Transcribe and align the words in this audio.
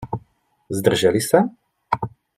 Zdrželi 0.69 1.21
se? 1.21 1.39